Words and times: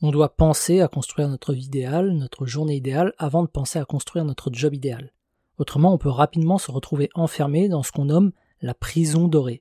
On 0.00 0.12
doit 0.12 0.36
penser 0.36 0.80
à 0.80 0.86
construire 0.86 1.28
notre 1.28 1.52
vie 1.52 1.64
idéale, 1.64 2.12
notre 2.12 2.46
journée 2.46 2.76
idéale, 2.76 3.14
avant 3.18 3.42
de 3.42 3.48
penser 3.48 3.80
à 3.80 3.84
construire 3.84 4.24
notre 4.24 4.48
job 4.52 4.72
idéal. 4.72 5.12
Autrement, 5.58 5.92
on 5.92 5.98
peut 5.98 6.08
rapidement 6.08 6.58
se 6.58 6.70
retrouver 6.70 7.10
enfermé 7.14 7.68
dans 7.68 7.82
ce 7.82 7.90
qu'on 7.90 8.04
nomme 8.04 8.30
la 8.60 8.74
prison 8.74 9.26
dorée. 9.26 9.60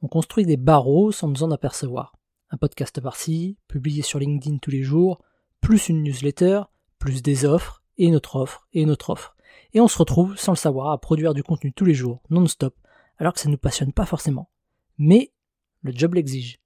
On 0.00 0.08
construit 0.08 0.46
des 0.46 0.56
barreaux 0.56 1.12
sans 1.12 1.28
nous 1.28 1.42
en 1.42 1.50
apercevoir. 1.50 2.16
Un 2.50 2.56
podcast 2.56 2.98
par-ci, 3.02 3.58
publié 3.68 4.00
sur 4.00 4.18
LinkedIn 4.18 4.56
tous 4.56 4.70
les 4.70 4.82
jours, 4.82 5.20
plus 5.60 5.90
une 5.90 6.02
newsletter, 6.02 6.62
plus 6.98 7.22
des 7.22 7.44
offres, 7.44 7.82
et 7.98 8.06
une 8.06 8.16
autre 8.16 8.36
offre, 8.36 8.68
et 8.72 8.80
une 8.80 8.90
autre 8.90 9.10
offre. 9.10 9.36
Et 9.74 9.82
on 9.82 9.88
se 9.88 9.98
retrouve, 9.98 10.34
sans 10.38 10.52
le 10.52 10.56
savoir, 10.56 10.92
à 10.92 10.98
produire 10.98 11.34
du 11.34 11.42
contenu 11.42 11.74
tous 11.74 11.84
les 11.84 11.92
jours, 11.92 12.22
non-stop, 12.30 12.74
alors 13.18 13.34
que 13.34 13.40
ça 13.40 13.48
ne 13.48 13.52
nous 13.52 13.58
passionne 13.58 13.92
pas 13.92 14.06
forcément. 14.06 14.48
Mais 14.96 15.34
le 15.82 15.92
job 15.94 16.14
l'exige. 16.14 16.58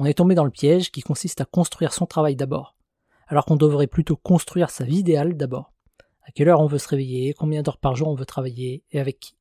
On 0.00 0.04
est 0.04 0.14
tombé 0.14 0.36
dans 0.36 0.44
le 0.44 0.50
piège 0.50 0.92
qui 0.92 1.00
consiste 1.00 1.40
à 1.40 1.44
construire 1.44 1.92
son 1.92 2.06
travail 2.06 2.36
d'abord, 2.36 2.76
alors 3.26 3.44
qu'on 3.44 3.56
devrait 3.56 3.88
plutôt 3.88 4.14
construire 4.14 4.70
sa 4.70 4.84
vie 4.84 4.98
idéale 4.98 5.36
d'abord. 5.36 5.72
À 6.22 6.30
quelle 6.30 6.48
heure 6.48 6.60
on 6.60 6.66
veut 6.66 6.78
se 6.78 6.86
réveiller, 6.86 7.34
combien 7.34 7.62
d'heures 7.62 7.78
par 7.78 7.96
jour 7.96 8.06
on 8.06 8.14
veut 8.14 8.24
travailler, 8.24 8.84
et 8.92 9.00
avec 9.00 9.18
qui? 9.18 9.34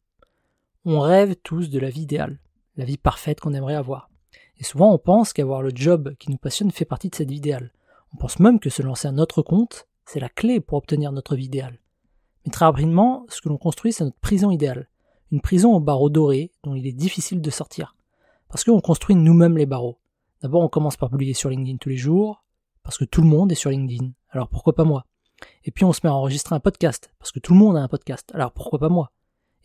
On 0.84 1.00
rêve 1.00 1.36
tous 1.36 1.70
de 1.70 1.78
la 1.78 1.92
vie 1.92 2.02
idéale, 2.02 2.40
la 2.76 2.86
vie 2.86 2.98
parfaite 2.98 3.40
qu'on 3.40 3.54
aimerait 3.54 3.76
avoir. 3.76 4.10
Et 4.58 4.64
souvent 4.64 4.92
on 4.92 4.98
pense 4.98 5.32
qu'avoir 5.32 5.62
le 5.62 5.72
job 5.76 6.16
qui 6.18 6.32
nous 6.32 6.38
passionne 6.38 6.72
fait 6.72 6.86
partie 6.86 7.10
de 7.10 7.16
cette 7.16 7.30
vie 7.30 7.38
idéale. 7.38 7.72
On 8.14 8.18
pense 8.18 8.40
même 8.40 8.60
que 8.60 8.72
se 8.72 8.82
lancer 8.82 9.08
à 9.08 9.12
notre 9.12 9.44
compte, 9.44 9.88
c'est 10.06 10.20
la 10.20 10.30
clé 10.30 10.60
pour 10.60 10.80
obtenir 10.80 11.12
notre 11.12 11.36
vie 11.36 11.46
idéale. 11.46 11.78
Mais 12.46 12.52
très 12.52 12.66
rapidement, 12.66 13.28
ce 13.30 13.42
que 13.42 13.50
l'on 13.50 13.58
construit, 13.58 13.94
c'est 13.94 14.06
notre 14.06 14.18
prison 14.18 14.50
idéale. 14.50 14.90
Une 15.32 15.42
prison 15.42 15.76
aux 15.76 15.82
barreaux 15.82 16.10
dorés 16.10 16.52
dont 16.64 16.74
il 16.74 16.88
est 16.88 16.94
difficile 16.94 17.42
de 17.42 17.50
sortir. 17.52 17.96
Parce 18.48 18.64
qu'on 18.64 18.80
construit 18.80 19.16
nous-mêmes 19.16 19.58
les 19.58 19.66
barreaux. 19.68 20.00
D'abord, 20.42 20.62
on 20.62 20.70
commence 20.70 20.98
par 20.98 21.10
publier 21.10 21.34
sur 21.34 21.50
LinkedIn 21.50 21.78
tous 21.78 21.90
les 21.90 21.98
jours, 21.98 22.44
parce 22.84 22.98
que 22.98 23.06
tout 23.06 23.22
le 23.22 23.28
monde 23.28 23.52
est 23.52 23.56
sur 23.56 23.70
LinkedIn. 23.70 24.12
Alors 24.30 24.50
pourquoi 24.50 24.74
pas 24.74 24.84
moi? 24.84 25.06
Et 25.64 25.72
puis 25.72 25.86
on 25.86 25.94
se 25.94 26.02
met 26.04 26.10
à 26.10 26.14
enregistrer 26.14 26.56
un 26.56 26.60
podcast, 26.60 27.12
parce 27.20 27.32
que 27.32 27.40
tout 27.40 27.54
le 27.54 27.60
monde 27.60 27.76
a 27.78 27.82
un 27.82 27.88
podcast. 27.88 28.32
Alors 28.34 28.52
pourquoi 28.52 28.80
pas 28.80 28.90
moi? 28.90 29.12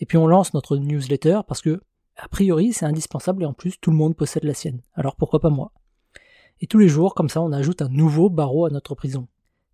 Et 0.00 0.06
puis 0.06 0.18
on 0.18 0.26
lance 0.26 0.54
notre 0.54 0.76
newsletter, 0.76 1.40
parce 1.46 1.60
que, 1.60 1.82
a 2.16 2.28
priori, 2.28 2.72
c'est 2.72 2.86
indispensable 2.86 3.42
et 3.42 3.46
en 3.46 3.52
plus, 3.52 3.78
tout 3.80 3.90
le 3.90 3.96
monde 3.96 4.16
possède 4.16 4.44
la 4.44 4.54
sienne. 4.54 4.82
Alors 4.94 5.16
pourquoi 5.16 5.40
pas 5.40 5.50
moi? 5.50 5.72
Et 6.60 6.66
tous 6.66 6.78
les 6.78 6.88
jours, 6.88 7.14
comme 7.14 7.28
ça, 7.28 7.42
on 7.42 7.52
ajoute 7.52 7.82
un 7.82 7.88
nouveau 7.88 8.30
barreau 8.30 8.66
à 8.66 8.70
notre 8.70 8.94
prison. 8.94 9.28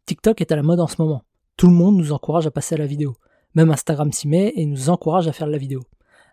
TikTok 0.06 0.40
est 0.40 0.52
à 0.52 0.56
la 0.56 0.62
mode 0.62 0.80
en 0.80 0.86
ce 0.86 1.00
moment. 1.00 1.22
Tout 1.56 1.66
le 1.66 1.74
monde 1.74 1.96
nous 1.96 2.12
encourage 2.12 2.46
à 2.46 2.50
passer 2.50 2.74
à 2.74 2.78
la 2.78 2.86
vidéo. 2.86 3.14
Même 3.54 3.70
Instagram 3.70 4.12
s'y 4.12 4.28
met 4.28 4.52
et 4.56 4.66
nous 4.66 4.88
encourage 4.90 5.28
à 5.28 5.32
faire 5.32 5.46
de 5.46 5.52
la 5.52 5.58
vidéo. 5.58 5.82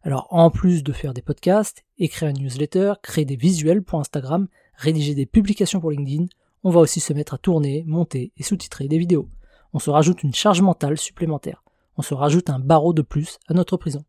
Alors 0.05 0.27
en 0.29 0.51
plus 0.51 0.83
de 0.83 0.93
faire 0.93 1.15
des 1.15 1.23
podcasts, 1.23 1.83
écrire 1.97 2.29
une 2.29 2.37
newsletter, 2.37 2.93
créer 3.01 3.25
des 3.25 3.35
visuels 3.35 3.81
pour 3.81 3.99
Instagram, 3.99 4.47
rédiger 4.75 5.15
des 5.15 5.25
publications 5.25 5.79
pour 5.79 5.89
LinkedIn, 5.89 6.27
on 6.63 6.69
va 6.69 6.79
aussi 6.79 6.99
se 6.99 7.11
mettre 7.11 7.33
à 7.33 7.37
tourner, 7.39 7.83
monter 7.87 8.31
et 8.37 8.43
sous-titrer 8.43 8.87
des 8.87 8.99
vidéos. 8.99 9.27
On 9.73 9.79
se 9.79 9.89
rajoute 9.89 10.21
une 10.21 10.35
charge 10.35 10.61
mentale 10.61 10.99
supplémentaire. 10.99 11.63
On 11.97 12.03
se 12.03 12.13
rajoute 12.13 12.51
un 12.51 12.59
barreau 12.59 12.93
de 12.93 13.01
plus 13.01 13.39
à 13.47 13.55
notre 13.55 13.77
prison. 13.77 14.05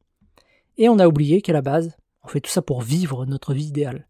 Et 0.77 0.91
on 0.91 0.99
a 0.99 1.09
oublié 1.09 1.41
qu'à 1.41 1.55
la 1.55 1.63
base, 1.63 1.97
on 2.23 2.29
fait 2.29 2.41
tout 2.41 2.51
ça 2.51 2.61
pour 2.61 2.83
vivre 2.83 3.25
notre 3.25 3.55
vie 3.55 3.65
idéale. 3.65 4.07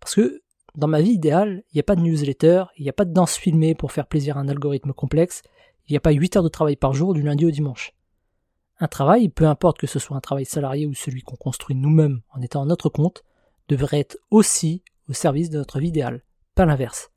Parce 0.00 0.16
que 0.16 0.42
dans 0.74 0.88
ma 0.88 1.02
vie 1.02 1.12
idéale, 1.12 1.62
il 1.70 1.76
n'y 1.76 1.80
a 1.80 1.84
pas 1.84 1.94
de 1.94 2.00
newsletter, 2.00 2.64
il 2.78 2.82
n'y 2.82 2.90
a 2.90 2.94
pas 2.94 3.04
de 3.04 3.12
danse 3.12 3.36
filmée 3.36 3.76
pour 3.76 3.92
faire 3.92 4.08
plaisir 4.08 4.38
à 4.38 4.40
un 4.40 4.48
algorithme 4.48 4.92
complexe, 4.92 5.42
il 5.86 5.92
n'y 5.92 5.96
a 5.96 6.00
pas 6.00 6.10
8 6.10 6.36
heures 6.36 6.42
de 6.42 6.48
travail 6.48 6.74
par 6.74 6.94
jour 6.94 7.14
du 7.14 7.22
lundi 7.22 7.46
au 7.46 7.52
dimanche. 7.52 7.94
Un 8.82 8.88
travail, 8.88 9.28
peu 9.28 9.46
importe 9.46 9.78
que 9.78 9.86
ce 9.86 10.00
soit 10.00 10.16
un 10.16 10.20
travail 10.20 10.44
salarié 10.44 10.86
ou 10.86 10.94
celui 10.94 11.22
qu'on 11.22 11.36
construit 11.36 11.76
nous-mêmes 11.76 12.20
en 12.34 12.42
étant 12.42 12.62
à 12.62 12.66
notre 12.66 12.88
compte, 12.88 13.22
devrait 13.68 14.00
être 14.00 14.18
aussi 14.32 14.82
au 15.08 15.12
service 15.12 15.50
de 15.50 15.58
notre 15.58 15.78
vie 15.78 15.86
idéale, 15.86 16.24
pas 16.56 16.66
l'inverse. 16.66 17.12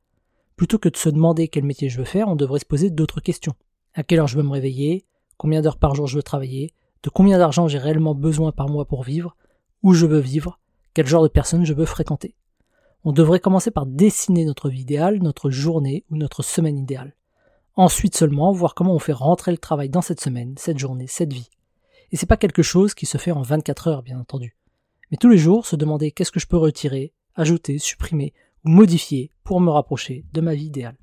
Plutôt 0.58 0.78
que 0.78 0.90
de 0.90 0.96
se 0.96 1.10
demander 1.10 1.48
quel 1.48 1.64
métier 1.64 1.90
je 1.90 1.98
veux 1.98 2.06
faire, 2.06 2.28
on 2.28 2.36
devrait 2.36 2.60
se 2.60 2.68
poser 2.68 2.92
d'autres 2.92 3.20
questions. 3.20 3.56
À 3.96 4.04
quelle 4.04 4.20
heure 4.20 4.28
je 4.28 4.38
veux 4.38 4.44
me 4.44 4.52
réveiller, 4.52 5.08
combien 5.38 5.64
d'heures 5.64 5.80
par 5.80 5.96
jour 5.96 6.06
je 6.06 6.18
veux 6.18 6.22
travailler, 6.22 6.72
de 7.02 7.10
combien 7.10 7.40
d'argent 7.40 7.68
j'ai 7.68 7.80
réellement 7.80 8.14
besoin 8.14 8.52
par 8.52 8.70
mois 8.70 8.86
pour 8.86 9.02
vivre, 9.02 9.36
où 9.81 9.96
je 9.96 10.06
veux 10.06 10.20
vivre, 10.20 10.59
quel 10.94 11.08
genre 11.08 11.24
de 11.24 11.30
personnes 11.30 11.66
je 11.66 11.74
veux 11.74 11.86
fréquenter? 11.88 12.36
On 13.04 13.12
devrait 13.12 13.40
commencer 13.40 13.72
par 13.72 13.88
dessiner 13.88 14.46
notre 14.46 14.70
vie 14.70 14.81
idéale, 14.81 15.18
notre 15.18 15.50
journée 15.50 16.06
ou 16.12 16.18
notre 16.18 16.44
semaine 16.44 16.78
idéale. 16.78 17.16
Ensuite 17.75 18.16
seulement, 18.16 18.52
voir 18.52 18.75
comment 18.75 18.94
on 18.94 19.00
fait 19.00 19.14
rentrer 19.14 19.50
le 19.50 19.58
travail 19.58 19.90
dans 19.90 20.04
cette 20.04 20.22
semaine, 20.22 20.54
cette 20.59 20.78
journée, 20.78 21.08
cette 21.08 21.34
vie. 21.34 21.50
Et 22.12 22.18
c'est 22.18 22.26
pas 22.26 22.38
quelque 22.38 22.62
chose 22.62 22.94
qui 22.94 23.06
se 23.06 23.18
fait 23.18 23.32
en 23.32 23.42
24 23.42 23.88
heures, 23.88 24.04
bien 24.04 24.20
entendu. 24.20 24.56
Mais 25.12 25.18
tous 25.18 25.30
les 25.30 25.38
jours, 25.38 25.66
se 25.66 25.76
demander 25.76 26.12
qu'est-ce 26.12 26.32
que 26.32 26.40
je 26.40 26.48
peux 26.48 26.58
retirer, 26.58 27.14
ajouter, 27.36 27.80
supprimer 27.80 28.34
ou 28.64 28.70
modifier 28.70 29.32
pour 29.44 29.60
me 29.62 29.70
rapprocher 29.70 30.26
de 30.34 30.42
ma 30.42 30.54
vie 30.54 30.66
idéale. 30.66 30.94